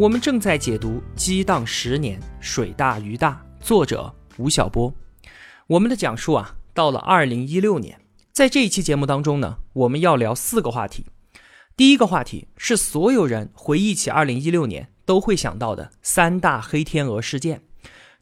[0.00, 4.90] 我们正在解读《激荡十年，水大鱼大》，作者吴晓波。
[5.66, 8.00] 我们的讲述啊，到了二零一六年，
[8.32, 11.04] 在这一期节目当中呢，我们要聊四个话题。
[11.76, 17.60] 第一个话题是所有人回忆起二零一六年都会想到的三大黑天鹅事件。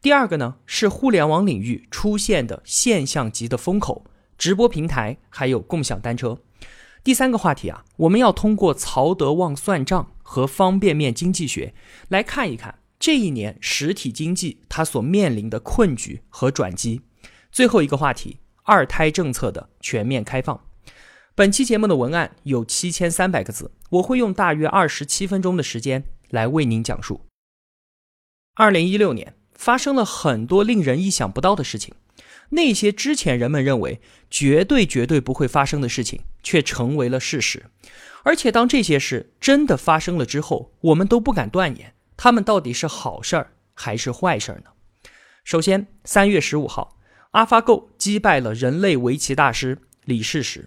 [0.03, 4.05] 第二个呢，是互联网领域出现的现象级的风口，
[4.37, 6.41] 直播平台还有共享单车。
[7.05, 11.75] 第三个话题啊，我们要通过曹德旺算账和方便面经济学
[12.09, 17.03] 来看一看这一年实体经济它所面临的困局和转机。
[17.51, 20.65] 最后一个话题，二胎政策的全面开放。
[21.35, 27.23] 本期节目的文案有七千三百个字，我会用大约二十七分钟的时间来为您讲述。
[28.55, 31.95] 二零一六年发生了很多令人意想不到的事情。
[32.51, 37.67] 那些之前人们认为绝对绝对不会发生的事情，却成为了事实。
[38.23, 44.71] 而且，当这些事真的发生了之后，我们都不敢断言他们到底是好事儿还是坏事儿呢？
[45.45, 46.97] 首先，三月十五号
[47.33, 49.77] ，AlphaGo 击败了人类围棋大师
[50.07, 50.67] 李世石。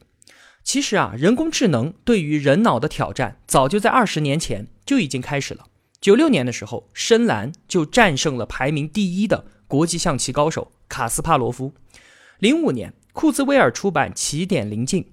[0.64, 5.66] 其实啊，人工智能对于人脑的挑战，早就在二十年前就已经开始了。
[6.00, 10.72] 九六年的时候，深蓝就战胜了排名第一的国际象棋高手。
[10.88, 11.74] 卡斯帕罗夫，
[12.40, 15.04] 零五年，库兹韦尔出版《起点临近》，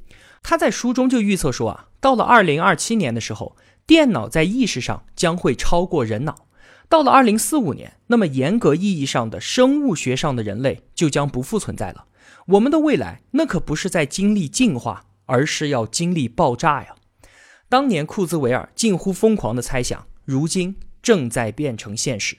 [0.42, 6.34] 他在书中就预测说啊，到了二零二七年的时候，电脑在意识上将会超过人脑；
[6.88, 12.06] 到了二零四五年，那么严格意义上的生物学上的人类就将不复存在了。
[12.46, 16.94] 我们的未来那可不是在经历进化，而是要经历爆炸呀！
[17.68, 22.38] 当年库兹韦尔近乎疯狂的猜想，如今正在变成现实。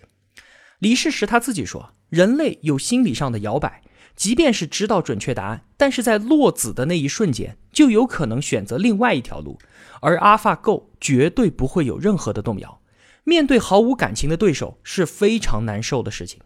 [0.79, 1.93] 李世石他自己说。
[2.09, 3.83] 人类有心理上的摇摆，
[4.19, 9.57] 即便是知道准确答案，但是在落子的那一瞬间，就有可能选择另外一条路。
[10.01, 12.81] 而 AlphaGo 绝对不会有任何的动摇。
[13.23, 16.41] 面对毫无感情的对手是非常难受的事情。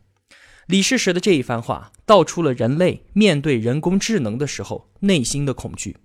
[0.68, 5.98] 李世石的这一番话，道出了人类面对人工智能的时候内心的恐惧。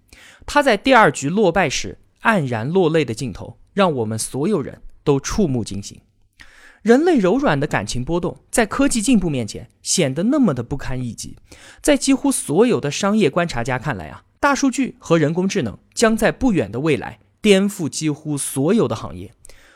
[0.47, 6.01] 他在第二局落败时黯然落泪的镜头，让我们所有人都触目惊心。
[6.83, 11.37] 人类柔软的感情波动，在科技进步面前显得那么的不堪一击。
[11.83, 19.33] 在几乎所有的商业观察家看来啊，大数据和人工智能将在不远的未来颠覆几乎所有的行业。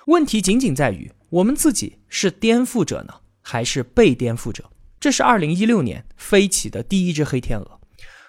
[0.07, 4.71] 问题仅仅在于，我们自己是颠覆者呢，还是被颠覆者？
[5.01, 7.81] 这是二零一六年飞起的第一只黑天鹅。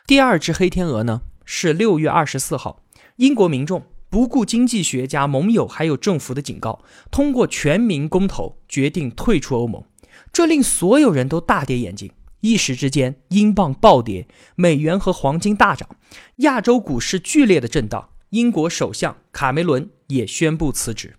[0.07, 2.83] 第二只黑天鹅呢，是六月二十四号，
[3.17, 3.83] 英国民众。
[4.13, 9.83] 不顾经济学家、盟友还有政府的警告，通过全民公投决定退出欧盟，
[10.31, 12.11] 这令所有人都大跌眼镜。
[12.41, 15.89] 一时之间，英镑暴跌，美元和黄金大涨，
[16.35, 18.09] 亚洲股市剧烈的震荡。
[18.29, 21.15] 英国首相卡梅伦也宣布辞职。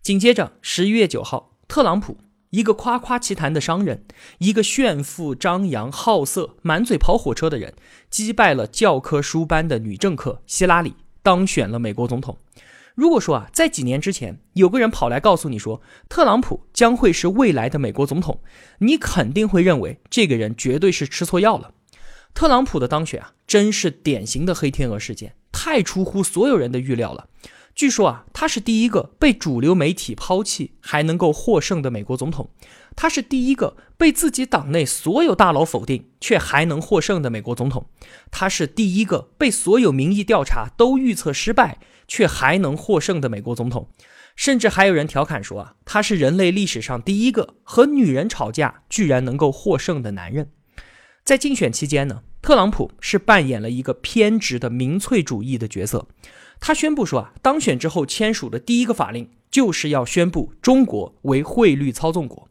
[0.00, 2.18] 紧接着，十一月九号，特朗普，
[2.50, 4.04] 一个夸夸其谈的商人，
[4.38, 7.74] 一个炫富张扬、好色、满嘴跑火车的人，
[8.08, 10.94] 击败了教科书般的女政客希拉里。
[11.22, 12.36] 当选了美国总统。
[12.94, 18.40] 如果说啊，在几年之前有个人跑来告诉你说特朗普将会是未来的美国总统，
[18.80, 21.72] 你肯定会认为这个人绝对是吃错药了。
[22.34, 27.28] 特朗普的当选啊，真是典型的黑天鹅事件，太出乎所有人的预料了。
[27.74, 32.50] 据说啊，他是第一个被主流媒体抛弃还能够获胜的美国总统。
[32.94, 37.86] 他是第一个被自己党内所有大佬否定却还能获胜的美国总统，
[38.30, 43.88] 他是第一个被所有民意调查都预测失败却还能获胜的美国总统，
[44.36, 50.50] 甚至还有人调侃说啊，他是人类历史上第一个和女人吵架居然能够获胜的男人。
[51.24, 56.08] 在竞选期间呢，特朗普是扮演了一个偏执的民粹主义的角色，
[56.58, 62.48] 他宣布说啊，当选之后签署的第一个法令就是要宣布中国为汇率操纵国。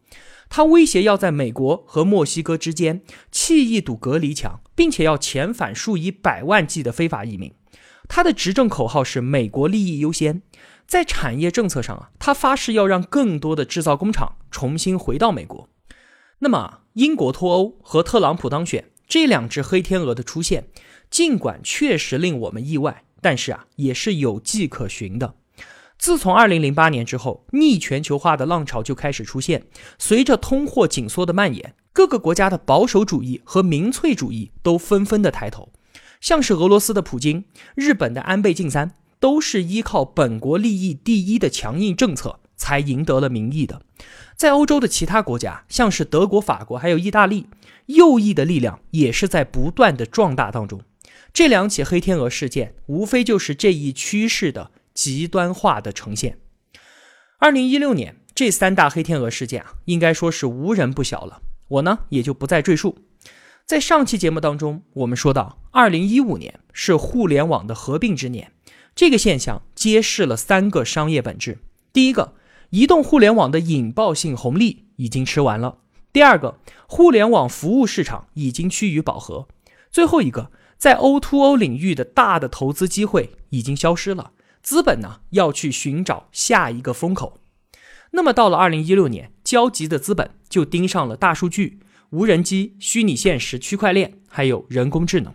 [0.53, 3.01] 他威胁要在美国和墨西哥之间
[3.31, 7.53] 砌一堵隔离墙，并且要遣返数以百万计的非法移民。
[8.09, 10.41] 他的执政口号是“美国利益优先”。
[10.85, 15.69] 在产业政策上啊，他发誓要让更多的制造工厂重新回到美国。
[16.39, 20.67] 那么，英国脱欧和特朗普当选这两只黑天鹅的出现，
[21.09, 25.35] 尽管确实令我们意外，但是啊，也是有迹可循的。
[26.01, 29.67] 自从二零零八年之后，逆全球化的浪潮就开始出现。
[29.99, 35.71] 随着通货紧缩的蔓延，各个国家的保守主义和民粹主义都纷纷的抬头。
[36.19, 37.45] 像是俄罗斯的普京、
[37.75, 43.83] 日本的安倍晋三，都是依靠本国利益第一的强硬政策才赢得了民意的。
[44.35, 47.45] 在欧洲的其他国家，像是德国、法国还有意大利，
[47.85, 50.81] 右翼的力量也是在不断的壮大当中。
[51.31, 54.71] 这两起黑天鹅事件，无非就是这一趋势的。
[54.93, 56.39] 极端化的呈现。
[57.39, 61.41] 二零一六年这三大黑天鹅事件啊，应该说是无人不晓了。
[61.67, 62.97] 我呢也就不再赘述。
[63.65, 68.51] 在上期节目当中，我们说到，二零一五年是互联网的合并之年，
[68.93, 71.59] 这个现象揭示了三个商业本质：
[71.93, 72.33] 第一个，
[72.71, 75.77] 移动互联网的引爆性红利已经吃完了；
[76.11, 79.47] 第二个，互联网服务市场已经趋于饱和；
[79.89, 84.31] 最后一个，在 O2O 领域的大的投资机会已经消失了。
[84.61, 87.39] 资本呢要去寻找下一个风口，
[88.11, 91.79] 那么到了二零一六年，焦急的资本就盯上了大数据、
[92.11, 95.33] 无人机、虚拟现实、区块链，还有人工智能。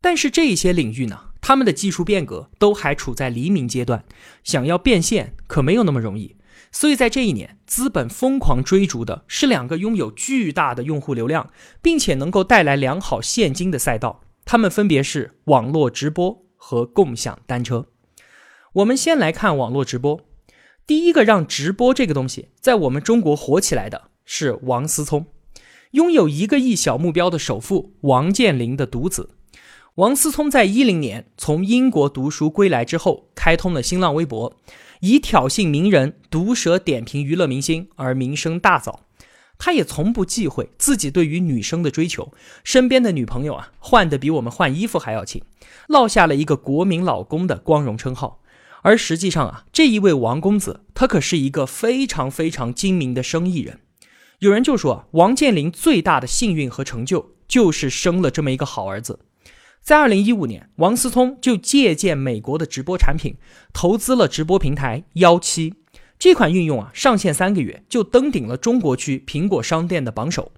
[0.00, 4.04] 但是这一些领域呢，他们的技术变革都还处在黎明阶段，
[4.42, 6.36] 想要变现可没有那么容易。
[6.70, 11.50] 所以在这一年，资本疯狂追逐的是两个拥有巨大的用户流量，
[11.80, 17.86] 并且能够带来良好现金的赛道，它们分别是网络直播和共享单车。
[18.78, 20.20] 我们先来看网络直播。
[20.86, 25.26] 第一个让直播这个东西在我们中国火起来的是王思聪，
[25.92, 29.30] 拥有一个亿小目标的首富王健林的独子。
[29.96, 34.54] 王思聪在一零年从英国读书归来之后，开通了新浪微博，
[35.00, 39.00] 以挑衅名人、毒舌点评娱乐明星而名声大噪。
[39.58, 42.32] 他也从不忌讳自己对于女生的追求，
[42.62, 45.42] 身边的女朋友啊换的比我们换衣服还要勤，
[45.88, 48.40] 落下了一个国民老公的光荣称号。
[48.82, 53.80] 而实际上啊，这一位王公子，他可是一个非常非常精明的生意人。
[54.38, 59.18] 有人就说，王健林最大的幸运和成就，就是生了这么一个好儿子。
[59.82, 63.36] 在二零一五年，王思聪就借鉴美国的直播产品，
[63.72, 65.74] 投资了直播平台幺七。
[66.18, 70.52] 这款应用啊，上线三个月就登顶了中国区苹果商店的榜首。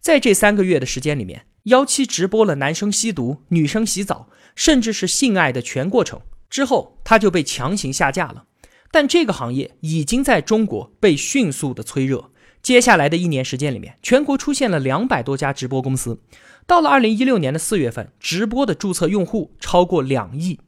[0.00, 6.20] 在这三个月的时间里面，幺七直播了男生吸毒、女生洗澡，甚至是性爱的全过程。
[6.48, 8.44] 之后，他就被强行下架了。
[8.90, 12.30] 但这个行业已经在中国被迅速的催热。
[12.62, 16.20] 接下来的一年时间里面，全国出现了两百多家直播公司。
[16.66, 20.58] 到了二零一六年的四月份，直播的注册用户超过两亿。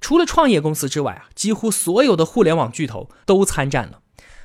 [0.00, 4.00] 除了创业公司之外啊，几乎所有的互联网巨头都参战了。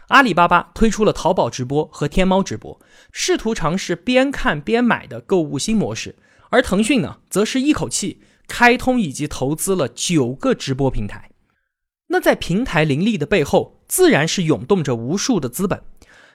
[0.07, 2.79] 阿里巴巴推出了淘宝直播和天猫直播，
[3.11, 6.15] 试图尝试边看边买的购物新模式。
[6.49, 8.21] 而腾讯呢，则是一口气。
[8.47, 11.31] 开通以及投资了九个直播平台，
[12.07, 15.81] 那在平台林立的背后，自然是涌动着无数的资本。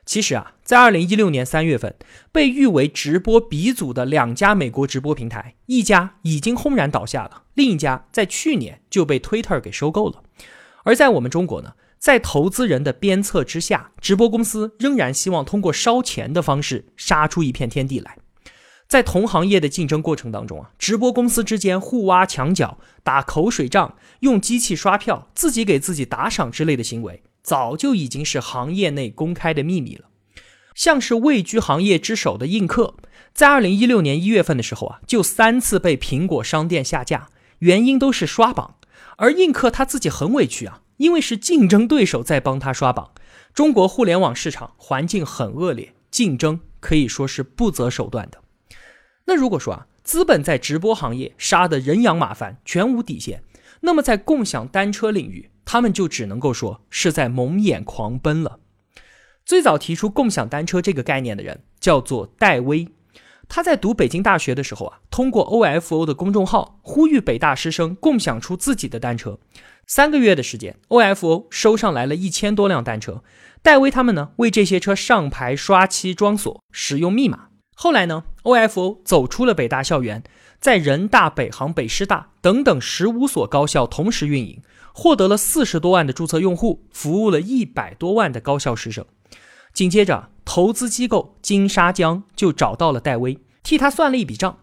[0.06, 1.94] 其实啊，在二零一六年三月份，
[2.32, 10.22] 被誉为直播鼻祖的两家美国直播平台，一家已经轰然倒下了，另一家在去年就被 Twitter 给收购了。
[10.84, 18.16] 而在我们中国呢，在投资人的鞭策之下，直播公司仍然希望通过烧钱的方式杀出一片天地来。
[18.90, 30.06] 在同行业的竞争过程当中啊，直播公司之间互挖墙角、打口水仗、用机器刷票、自己给自己打赏之类的行为，早就已经是行业内公开的秘密了。
[30.74, 32.96] 像是位居行业之首的映客，
[33.32, 37.28] 在二零一六年一月份的时候啊，就三次被苹果商店下架，
[37.60, 38.74] 原因都是刷榜。
[39.18, 43.12] 而映客他自己很委屈啊，因为是竞争对手在帮他刷榜。
[43.54, 48.40] 中国互联网市场环境很恶劣，竞争可以说是不择手段的。
[49.26, 53.42] 那如果说啊，资本在直播行业杀得人仰马翻，全无底线，
[53.80, 58.58] 那么在共享单车领域，他们就只能够说是在蒙眼狂奔了。
[59.44, 62.88] 最早提出共享单车这个概念的人叫做戴威，
[63.48, 69.38] 他在读北京大学的时候啊，通过 OFO 的公众号呼吁北大师生共享出自己的单车。
[69.86, 73.24] 三个月的时间，OFO 收上来了一千多辆单车，
[73.60, 77.49] 戴威他们呢为这些车上牌、刷漆、装锁、使用密码。
[77.82, 80.22] 后来呢，OFO 走出了北大校园，
[80.60, 84.60] 在人大、北航、北师大等等十五所高校同时运营，
[84.92, 89.06] 获得了四十多万的注册用户，服务了一百多万的高校师生。
[89.72, 94.58] 紧接着，投资机构金沙江就找到了戴威，替他算了一笔账。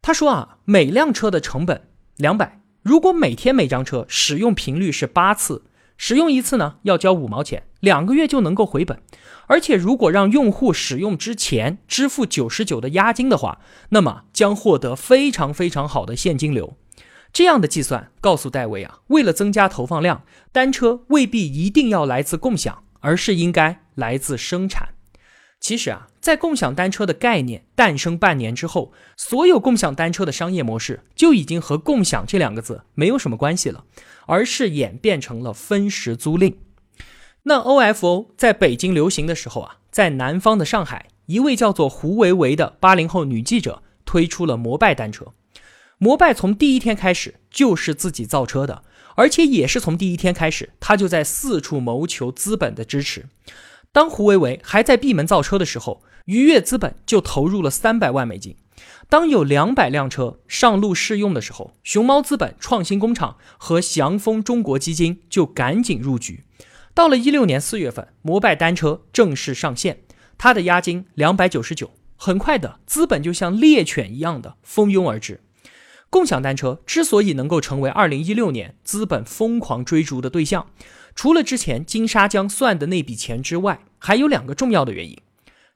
[0.00, 5.62] 他说啊，每辆车的成本两百，如果每天每张车使用频率是八次，
[5.96, 9.02] 使用一次呢要交五毛钱，两个月就能够回本。
[9.48, 13.60] 而且，如果让用户使用之前支付九十九的押金的话，
[13.90, 16.76] 那么将获得非常非常好的现金流。
[17.32, 20.22] 这样的计算告诉戴维啊，为了增加投放量，
[20.52, 24.90] 单车未必一定要来自共享，而是应该来自生产。
[25.60, 33.84] 其实啊，在共享单车的概念诞生半年之后，所有共享单车的商业模式就已经和“共享”这两个字没有什么关系了，
[34.26, 36.54] 而是演变成了分时租赁。
[37.44, 45.32] 那 OFO 在北京流行的时候啊，在南方的上海，一位叫做胡维维的八零后女记者推出了摩拜单车。
[45.98, 48.84] 摩拜从第一天开始就是自己造车的，
[49.16, 53.26] 而且也是从第一天开始，他就在四处谋求资本的支持。
[53.90, 58.54] 当胡维维还在闭门造车的时候，愉悦资本就投入了三百万美金。
[59.08, 66.44] 当有两百辆车上路试用的时候，熊猫资本创新工厂和祥丰中国基金就赶紧入局。
[66.94, 70.02] 到了一六年四月份，摩拜单车正式上线，
[70.36, 71.92] 它的押金两百九十九。
[72.16, 75.40] 很快的，资本就像猎犬一样的蜂拥而至。
[76.10, 80.66] 共享单车之所以能够成为二零一六年资本疯狂追逐的对象。
[81.14, 85.16] 除了之前金沙江算的那笔钱之外，还有两个重要的原因。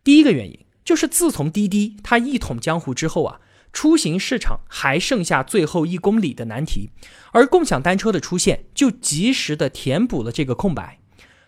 [0.05, 3.41] 第一个原因就是自从滴滴它一统江湖之后啊，
[3.73, 6.91] 出行市场还剩下最后一公里的难题，
[7.33, 10.99] 而共享单车的出现就及时的填补了这个空白。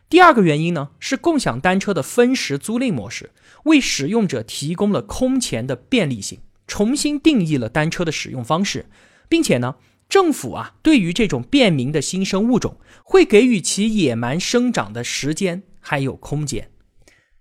[0.08, 3.30] 第二个原因呢，是共享单车的分时租赁模式
[3.64, 8.86] 为使用者提供了空前的便利性，重新定义了单车的使用方式，
[9.28, 9.76] 并且呢。
[10.08, 16.70] 政府啊，对于这种便民的新生物种，会给予其野蛮生长的时间还有空间。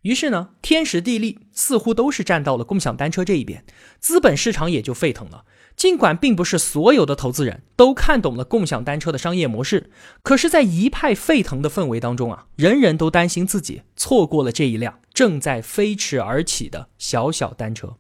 [0.01, 3.63] 于是呢，天时地利似乎都是站到了共享单车这一边，
[4.01, 5.45] 资本市场也就沸腾了。
[5.77, 9.91] 尽管并不是所有的投资人都看懂了共享单车的商业模式，
[10.23, 17.97] 可是，在一派沸腾的氛围当中啊，人人都担心自己错过了这一辆正在飞驰而起的小小单车。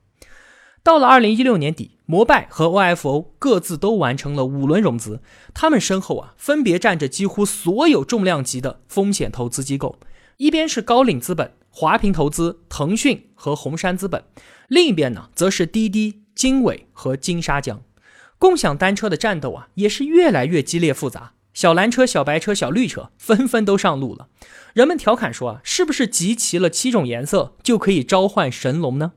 [0.81, 5.21] 到了二零一六年底，摩拜和 OFO 各自都完成了五轮融资，
[5.53, 9.99] 他们身后啊，分别站着几乎所有重量级的风险投资机构，
[10.37, 14.23] 一边是高瓴资本、华平投资、腾讯和红杉资本，
[14.67, 17.81] 另一边呢，则是滴滴、经纬和金沙江。
[18.37, 24.27] 共享单车的战斗啊，也是越来越激烈复杂，小蓝车、小白车、小绿车纷纷都上路了。
[24.75, 29.13] 人们调侃说啊，是不是集齐了七种颜色就可以召唤神龙呢？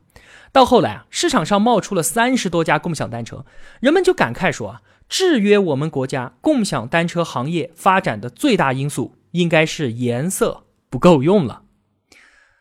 [0.51, 3.45] 到后来啊，市场上冒出了三十多家共享单车，
[3.81, 11.65] 人们就感慨说啊，制约我们国家共享单车行业发展的最大因素，应该是颜色不够用了。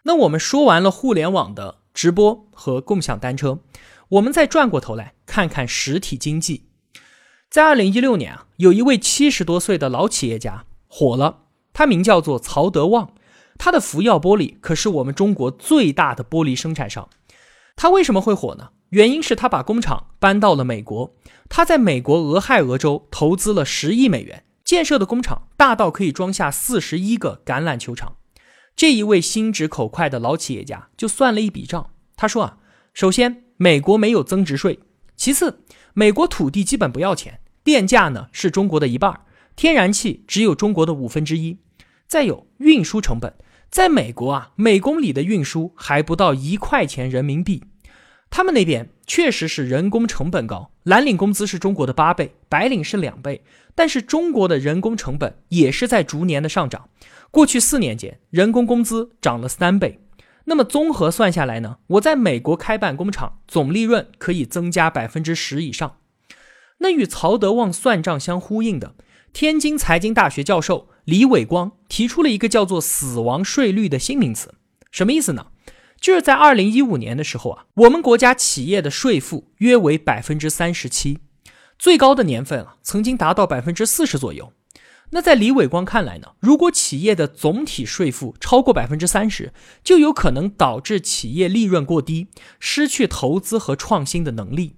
[0.03, 3.59] 那我们说完了互联网的直播和共享单车，
[4.09, 6.65] 我们再转过头来看看实体经济。
[7.49, 13.13] 在二零一六年啊，有一位七十多岁的老企业家火了，他名叫做曹德旺，
[13.57, 17.07] 他的福耀玻璃可是我们中国最大的玻璃生产商。
[17.75, 18.69] 他为什么会火呢？
[18.89, 21.15] 原因是他把工厂搬到了美国，
[21.47, 28.15] 他在美国俄亥俄州投资了十亿美元建设的工厂，大到可以装下四十一个橄榄球场。
[28.75, 32.57] 这一位心直口快的老企业家就算了一笔账，他说啊，
[32.93, 34.79] 首先美国没有增值税，
[35.17, 35.59] 其次
[35.93, 39.19] 美国土地基本不要钱，电价呢是中国的一半，
[39.57, 41.57] 天然气只有中国的五分之一，
[42.07, 43.33] 再有运输成本。
[43.69, 47.61] 在美国啊，每公里的运输还不到一块钱人民币。
[48.29, 53.43] 他们那边确实是人工成本高，蓝领工资是中国的八倍，白领是两倍。
[53.75, 56.87] 但是中国的人工成本也是在逐年的上涨。
[57.29, 59.99] 过去四年间，人工工资涨了三倍。
[60.49, 65.97] 那么综合算下来呢，我在美国开办工厂，总利润可以增加百分之十以上。
[66.79, 68.95] 那与曹德旺算账相呼应的，
[69.31, 70.89] 天津财经大学教授。
[71.05, 74.53] 李伟光提出了一个叫做“死亡税率”的新名词，
[74.91, 75.47] 什么意思呢？
[75.99, 81.19] 就是在二零一五年的时候啊，我们国家企业的税负约为百分之三十七，
[81.79, 84.53] 最高的年份啊，曾经达到百分之四十左右。
[85.11, 89.51] 那在李伟光看来呢，如果企业的总体税负超过百分之三十，
[89.83, 92.27] 就有可能导致企业利润过低，
[92.59, 94.75] 失去投资和创新的能力。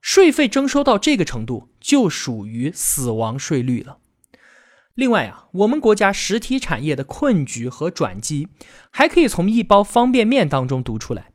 [0.00, 3.98] 税费征收到这个程度，就属于死亡税率了。
[4.94, 8.48] 另外啊，我们国家实体产业的困局和转机，
[8.90, 11.32] 还可以从一包方便面当中读出来。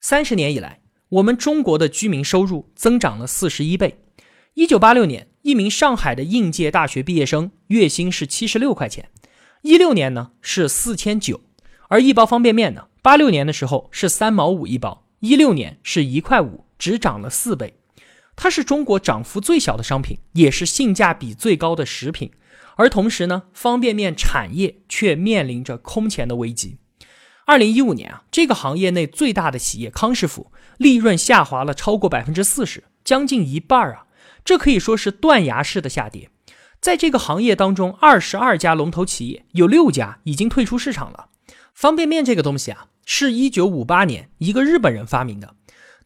[0.00, 4.00] 三十年以来，我们中国的居民收入增长了四十一倍。
[4.56, 9.10] 一九八六年，一名上海的应届大学毕业生月薪是七十六块钱，
[9.60, 11.42] 一六年呢是四千九，
[11.88, 17.74] 而一包方便面呢，八六年的时候是三毛五一包，一六年是一块五，只涨了四倍。
[18.34, 22.30] 它是中国涨幅最小的商品，也是性价比最高的食品。
[22.76, 26.78] 而同时呢，方便面产业却面临着空前的危机。
[27.44, 34.05] 二零一五年啊，这个行业内最大的企业康师傅利润下滑了超过百分之四十，将近一半啊！
[34.46, 36.30] 这可以说是断崖式的下跌。
[36.80, 41.30] 在这个行业当中，二十二家龙头企业有六家已经退出市场了。
[41.74, 45.56] 方便面这个东西啊，是一九五八年一个日本人发明的。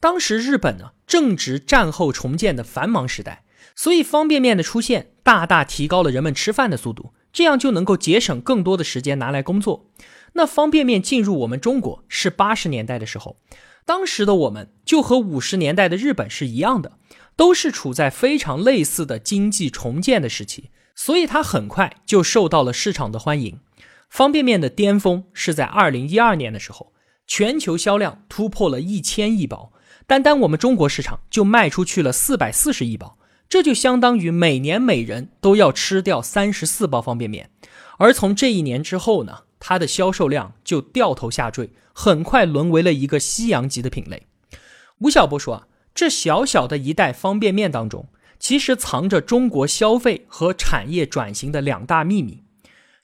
[0.01, 3.45] 当时日本呢正值战后重建的繁忙时代，
[3.77, 9.91] 所以方便面的出现大大提高了人们吃饭的速度，这样就能够节省更多的时间拿来工作。
[10.33, 13.37] 那方便面进入我们中国是八十年代的时候，
[13.85, 16.93] 当时的我们就和五十年代的日本是一样的。
[17.37, 23.59] 都是处在非常类似的经济重建的时期，所以它很快就受到了市场的欢迎。
[24.11, 26.93] 方便面的巅峰是在二零一二年的时候，
[27.27, 29.73] 全球销量突破了一千亿包，
[30.07, 33.17] 单单我们中国市场就卖出去了四百四十亿包，
[33.49, 37.51] 这就相当于每年每人都要吃掉三十四包方便面。
[37.99, 44.27] 而从这一年之后呢，它的销售量就掉头下坠，很快沦为了一个夕阳级的品类。
[44.99, 45.67] 吴晓波说啊。
[46.01, 52.43] 这小小的一袋方便面当中，其实藏着中国消费和产业转型的两大秘密。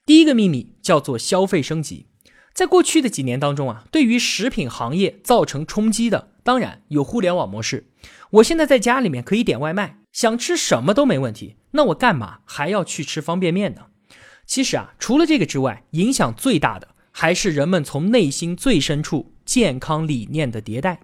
[0.03, 2.07] 第一个秘密叫做消费升级。
[2.55, 7.91] 在过去的几年当中啊，对于食品行业造成冲击的，当然有互联网模式。
[8.31, 11.57] 我现在在家里面可以点外卖，想吃什么都没问题。
[11.73, 13.81] 那我干嘛还要去吃方便面呢？
[14.47, 21.01] 其实啊，除了这个之外，影响最大的还是人们从内心最深处健康理念的迭代。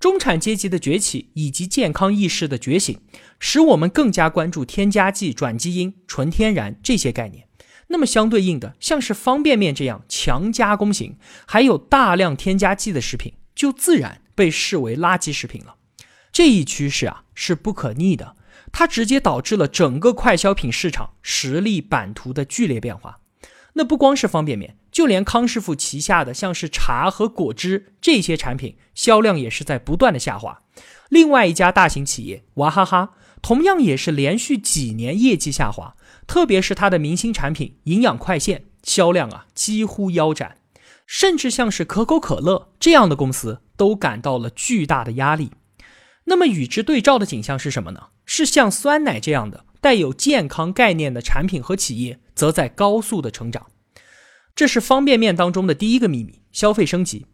[0.00, 3.00] 中产阶级的崛起以及健康意识的觉醒，
[3.38, 7.48] 使我们更加关注添加剂、转基因、纯天然这些概念。
[7.88, 15.76] 那么相对应的，像是方便面这样强加工型、还有大量添加剂的食品，就自然被视为垃圾食品了。
[16.30, 18.36] 这一趋势啊是不可逆的，
[18.70, 23.20] 它直接导致了整个快消品市场实力版图的剧烈变化。
[23.72, 30.62] 那不光是方便面，就连康师傅旗下的像是茶和果汁这些产品，销量也是在不断的下滑。
[31.08, 35.94] 另外一家大型企业娃哈哈，同样也是连续几年业绩下滑，
[36.26, 40.56] 特别是它的明星产品营养快线销量啊几乎腰斩，
[41.06, 45.52] 甚至像是可口可乐这样的公司都感到了巨大的压力。
[46.24, 48.08] 那么与之对照的景象是什么呢？
[48.26, 49.64] 是像酸奶这样的。
[49.80, 53.68] 带有健康概念的产品和企业，则在高速的成长。
[54.58, 57.26] 这是方便面当中的第一个秘密：消费升级。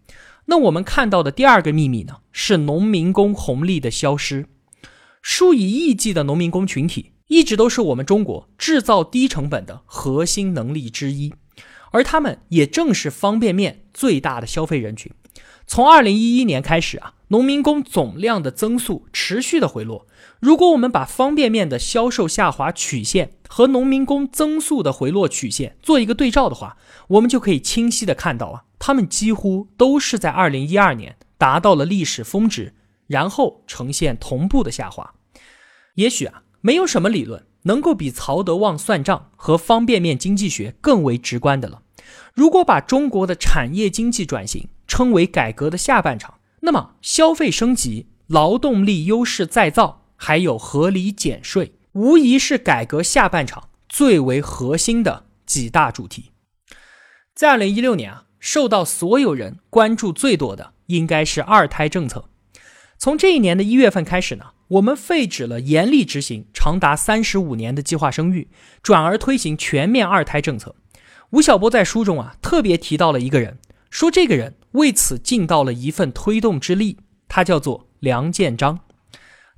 [0.44, 2.16] 那我们看到的第二个秘密呢？
[2.32, 4.44] 是农民工红利的消失。
[5.22, 11.32] 数以亿计的农民工群体，一直都是我们中国制造低成本的核心能力之一，
[11.92, 15.10] 而他们也正是方便面最大的消费人群。
[15.66, 20.06] 从二零一一年开始啊，农民工总量的增速持续的回落。
[20.40, 26.76] 如果我们把方便面的销售下滑曲线和农民工增速的回落曲线做一个对照的话，
[27.08, 32.74] 我们就可以清晰的看到啊，他们几乎都是在二零一二年达到了历史峰值，
[33.06, 35.14] 然后呈现同步的下滑。
[35.94, 41.80] 也许啊，没有什么理论能够比曹德旺算账和方便面经济学更为直观的了。
[42.34, 50.02] 如果把中国的产业经济转型称为改革的下半场，那么消费升级、劳动力优势再造。
[50.16, 56.30] 还有合理减税，无疑是改革下半场最为核心的几大主题。
[57.34, 62.30] 在二零一六年啊，受到所有人关注最多的应该是二胎政策。
[62.96, 68.48] 从这一年的一月份开始呢，我们废止了严厉执行长达三十五年的计划生育，
[68.82, 70.76] 转而推行全面二胎政策。
[71.30, 73.58] 吴晓波在书中啊特别提到了一个人，
[73.90, 78.80] 说这个人为此尽到了一份推动之力，他叫做梁建章。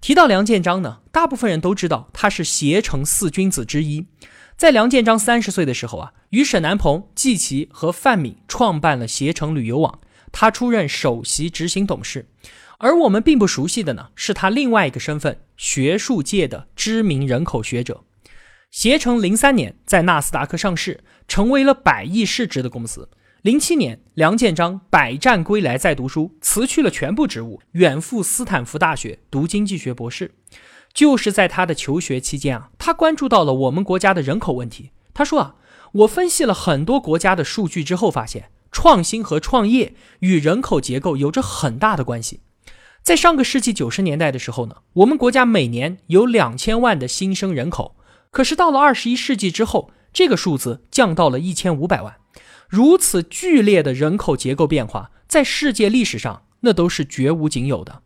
[0.02, 4.07] 提到梁建章呢，大部分人都知道他是携程四君子之一。
[4.59, 10.00] 在梁建章三十岁的时候啊，与沈南鹏、季琦和范敏创办了携程旅游网，
[10.33, 12.29] 他出任首席执行董事。
[12.79, 18.05] 而我们并不熟悉的呢，是他另外一个身份——学术界的知名人口学者。
[18.70, 23.09] 携程零三年在纳斯达克上市，成为了百亿市值的公司。
[23.46, 30.35] 零七年，梁建章百战归来再读书，辞去了全部职务，远赴斯坦福大学读经济学博士。
[30.92, 34.90] 就是在他的求学期间啊，他关注到了我们国家的人口问题。
[35.14, 35.54] 他说啊，
[35.92, 42.40] 我分析了很多国家的数据之后，发现创新和创业与人口结构有着很大的关系。
[43.04, 47.94] 在上个世纪九十年代的时候呢，我们国家每年有两千万的新生人口，
[48.32, 52.16] 可是到了二十一世纪之后，这个数字降到了一千五百万。
[52.68, 58.02] 如此剧烈的人口结构变化，在世界历史上那都是绝无仅有的。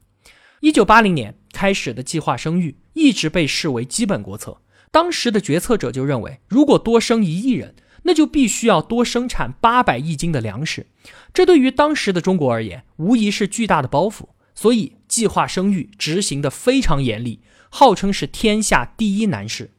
[0.60, 10.86] 一九八零年开始的计划生育一直被视为基本国策，当时的决策者就认为，如果多生一亿人，那就必须要多生产八百亿斤的粮食，
[11.32, 14.28] 这对于当时的中国而言，无疑是巨大的包袱。
[14.54, 19.70] 所以计划生育执行的非常严厉，号称是天下第一难事。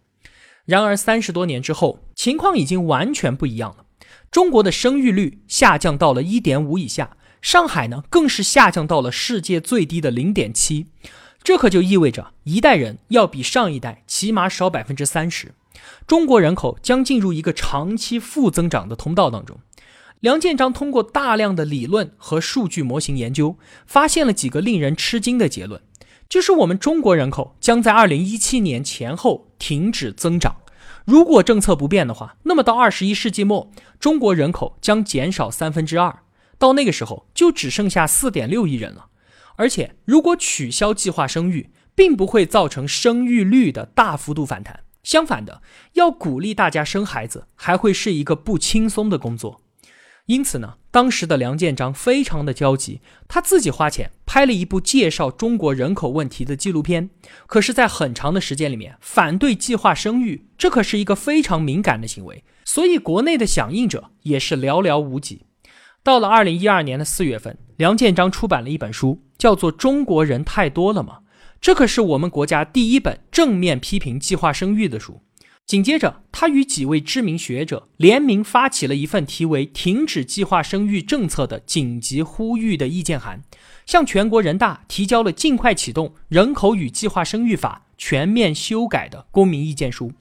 [0.65, 3.85] 然而三十多年之后，情况已经完全不一样了。
[4.31, 10.87] 中国的生育率下降到了一点五以下，上海呢更是下降到了世界最低的零点七。
[11.43, 15.53] 这可就意味着一代人要比上一代起码少百分之三十，
[16.05, 19.57] 中国人口将进入一个长期负增长的通道当中。
[20.19, 25.81] 梁建章通过大量的理论和数据模型研究，发现了几个令人吃惊的结论，
[26.29, 30.57] 就是我们中国人口将在二零一七年前后停止增长。
[31.05, 36.23] 如果政策不变的话，那么到二十一世纪末，中国人口将减少三分之二，
[36.57, 39.07] 到那个时候就只剩下四点六亿人了。
[39.55, 44.83] 而且，如果取消计划生育，并不会造成生育率的大幅度反弹。
[45.03, 45.61] 相反的，
[45.93, 49.61] 要鼓励大家生孩子，还会是一个不轻松的工作。
[50.27, 57.09] 因此呢，当时的梁建章非常的焦急，他自己花钱拍了一部介绍中国人口问题的纪录片。
[57.47, 65.45] 可是，在很长的时间里面，反对计划生育，这可是一个非常敏感的行为，所以国内的响应者也是寥寥无几。
[66.03, 71.19] 到了二零一二年的四月份，梁建章出版了一本书，叫做《中国人太多了吗》。
[71.61, 75.21] 这可是我们国家第一本正面批评计划生育的书。
[75.71, 83.41] 紧接着，他与几位知名学者联名发起了一份题为“停止计划生育政策”的紧急呼吁的意见函，
[83.85, 90.11] 向全国人大提交了尽快启动《人口与计划生育法》全面修改的公民意见书。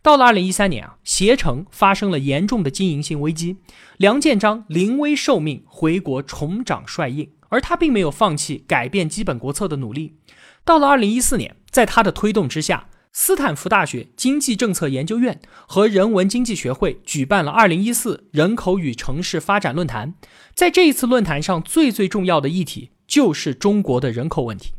[0.00, 3.58] 到了二零一三年啊，携程发生了严重的经营性危机，
[3.98, 10.16] 梁建章临危受命回国重掌帅印，而他并没有放弃改变基本国策的努力。
[10.64, 20.14] 到了二零一四年，在他的推动之下，斯坦福大学经济政策研究院和人文经济学会举办了二零一四人口与城市发展论坛。
[20.54, 24.72] 在这一次论坛上，最最重要的议题就是中国的人口问题。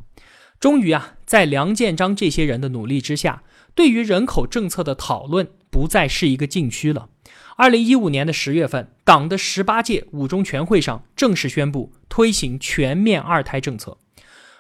[0.60, 3.44] 终于啊，在梁建章这些人的努力之下。
[3.76, 7.08] 对于人口政策的讨论不再是一个禁区了。
[7.56, 13.98] 二零一五年的十月份，党的十八届五中全会上正式宣布推行全面二胎政策。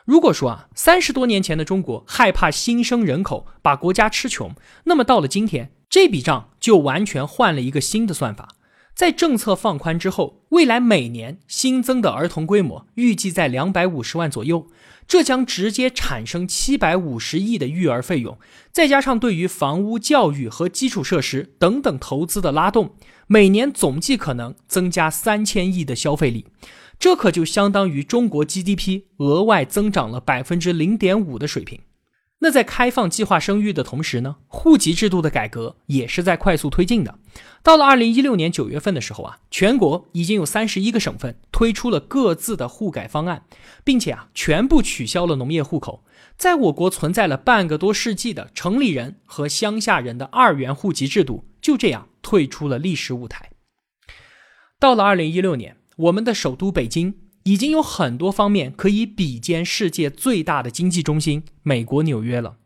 [0.09, 8.55] 如果说啊，三十多年前的中国害怕新生人口把国家吃穷，那么到了今天，这笔账就完全换了一个新的算法。
[8.95, 14.65] 在政策放宽之后，未来每年新增的儿童规模预计在两百五十万左右。
[15.07, 18.39] 这将直接产生七百五十亿的育儿费用，
[18.71, 22.95] 再加上对于房屋、教育和基础设施等等投资的拉动，
[23.27, 26.47] 每年总计可能增加三千亿的消费力。
[26.99, 31.79] 这可就相当于中国 GDP 额外增长了百分之零点五的水平。
[32.41, 37.19] 那在开放计划生育的同时呢，户籍制度的改革也是在快速推进的。
[37.61, 43.43] 到了二零一六年九月份的时候啊，全国已经有三十一个省份推出了各自的户改方案，
[43.83, 46.05] 并且啊，全部取消了农业户口。
[46.37, 53.49] 在我国存在了半个多世纪的城里人和乡下人的二元户籍制度，就这样退出了历史舞台。
[54.79, 57.15] 到了二零一六年，我们的首都北京。
[57.43, 62.57] 已经有很多方面可以比肩世界最大的经济中心美国纽约了。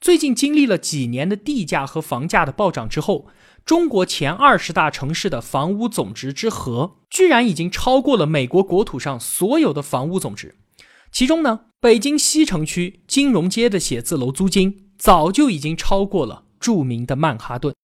[0.00, 3.26] 最近经历了几年的地价和房价的暴涨之后，
[3.64, 10.54] 中国前二十大城市的房屋总值之和，居然已经超过了美国国土上所有的房屋总值。
[11.10, 17.74] 其中呢，北京西城区金融街的写字楼租金早就已经超过了著名的曼哈顿。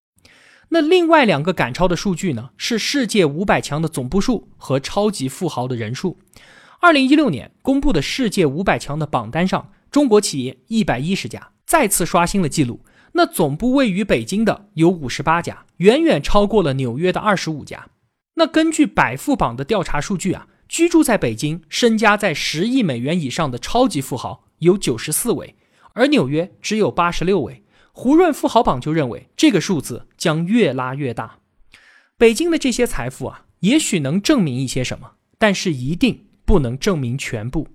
[0.70, 2.50] 那另外两个赶超的数据呢？
[2.57, 6.18] 是世界五百强的总部数和超级富豪的人数。
[6.81, 12.85] 二零一六年公布的世界五百强的榜单上，中国企业一百一十家，再次刷新了记录。
[13.12, 17.88] 那总部位于北京的有五十八家，远远超过了纽约的二十五家。
[18.35, 25.57] 那根据百富榜的调查数据啊，居住在北京、身家在十亿美元以上的超级富豪有九十四位，
[25.94, 27.64] 而纽约只有八十六位。
[28.01, 31.41] 胡润富豪榜就认为这个数字将越拉越大。
[32.17, 37.67] 北京的这些财富啊，也许能证明一些什么，但是一定不能证明全部。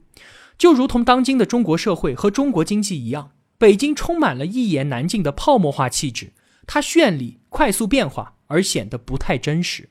[0.58, 6.32] 就如同当今的中国社会和中国经济一样，北京充满了一言难尽的泡沫化气质，
[6.66, 9.90] 它绚丽、快速变化，而显得不太真实。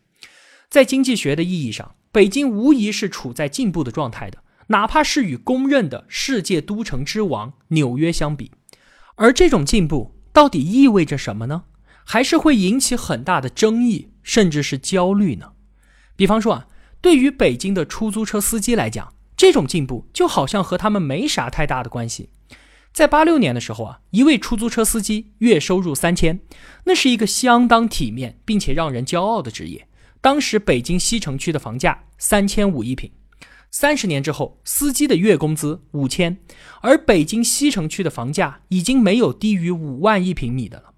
[0.70, 8.50] 在经济学的意义上，北京无疑是处在进步的状态的，哪怕是与公认的世界都城之王纽约相比，
[9.16, 10.14] 而这种进步。
[10.32, 11.64] 到底意味着什么呢？
[12.04, 15.52] 还是会引起很大的争议，甚至是焦虑呢？
[16.16, 16.66] 比方说啊，
[17.00, 22.30] 对于北京的出租车司机来讲，这种进步就好像和他们没啥太大的关系。
[22.92, 26.40] 在八六年的时候啊，一位出租车司机月收入三千，
[26.84, 29.86] 那是一个相当体面并且让人骄傲的职业。
[30.20, 33.10] 当时北京西城区的房价三千五一平。
[33.74, 36.36] 三十年之后，司机的月工资五千，
[36.82, 40.92] 而北京西城区的房价已经没有低于五万一平米的了。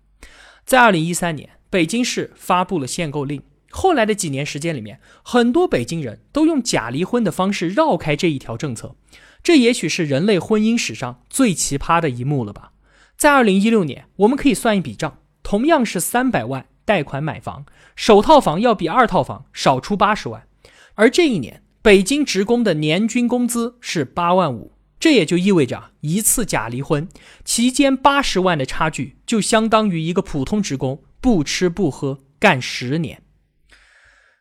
[0.67, 3.41] 在二零一三年，北京市发布了限购令。
[3.71, 8.97] 后来的几年时间里面，很多北京人都用假离婚的方式绕开这一条政策。
[9.41, 12.73] 这也许是人类婚姻史上最奇葩的一幕了吧？
[13.17, 20.49] 在二零一六年，我们可以算一笔账：同样是三百万贷款买房，首套房要比二套房少出八十万。
[20.95, 27.07] 而这一年，北京职工的年均工资是八万五，这也就意味着一次假离婚
[27.45, 33.21] 期间八十万的差距，就相当于一个普通职工不吃不喝干十年。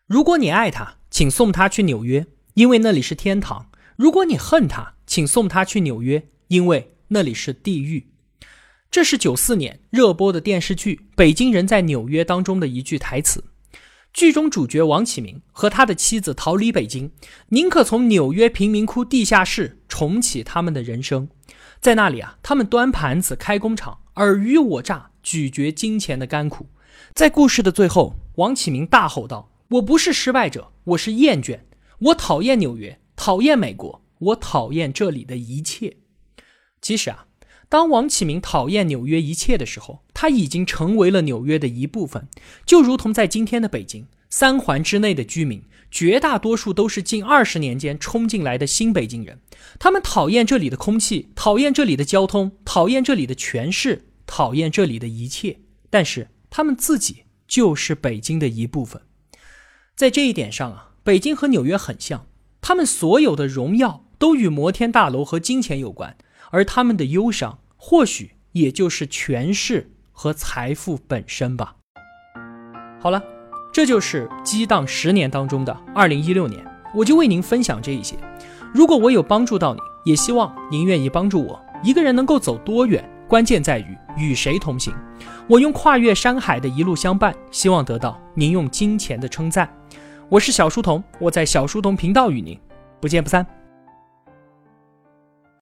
[0.08, 3.70] 如果你爱他，请送他去纽约，因为那里是天堂。
[3.98, 8.08] 如果你恨他，请送他去纽约，因为那里是地狱。
[8.90, 13.44] 这是九四年热播的电视剧《北京人在纽约》当中的一句台词。
[14.14, 17.10] 剧中主角王启明和他的妻子逃离北京，
[17.50, 21.28] 宁可从纽约贫民窟地下室重启他们的人生。
[21.82, 26.68] 在那里啊，他们端盘子、开工厂，尔虞我诈，咀嚼金钱的甘苦。
[27.16, 31.60] 在故事的最后，王启明大吼道：“我不是失败者，我是厌倦，
[32.00, 35.98] 我讨厌纽约。”讨厌美国，我讨厌这里的一切。
[36.82, 37.26] 其实啊，
[37.74, 42.28] 当王启明讨厌纽约一切的时候，他已经成为了纽约的一部分。
[42.68, 49.40] 就如同在今天的北京，三环之内的居民绝大多数都是近二十年间冲进来的新北京人。
[49.80, 55.58] 他们讨厌这里的空气，讨厌这里的交通，讨厌这里的权势，讨厌这里的一切。
[55.90, 59.02] 但是他们自己就是北京的一部分。
[59.96, 62.28] 在这一点上啊，北京和纽约很像。
[62.62, 66.16] 他们所有的荣耀都与摩天大楼和金钱有关，
[66.52, 71.76] 而他们的忧伤或许也就是权势和财富本身吧。
[73.02, 73.22] 好了，
[73.74, 76.66] 这就是激荡十年当中的二零一六年，
[76.96, 78.16] 我就为您分享这一些。
[78.74, 81.62] 如果我有帮助到你，也希望您愿意帮助我。
[81.84, 84.94] 一个人能够走多远，关键在于与谁同行。
[85.50, 89.70] 我用跨越山海的一路相伴，希望得到您用金钱的称赞。
[90.30, 92.58] 我是小书童，我在小书童频道与您
[93.02, 93.46] 不见不散。